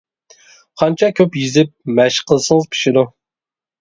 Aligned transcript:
قانچە 0.81 1.09
كۆپ 1.19 1.37
يېزىپ 1.41 1.71
مەشىق 2.01 2.29
قىلسىڭىز 2.33 2.67
پىشىدۇ. 2.73 3.05